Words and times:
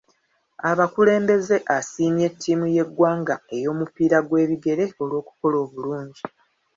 Abakulembeze 0.69 1.55
asiimye 1.77 2.27
ttiimu 2.33 2.65
y'eggwanga 2.75 3.35
ey'omupiira 3.55 4.17
gw'ebigere 4.27 4.85
olw'okukola 5.01 5.55
obulungi. 5.65 6.23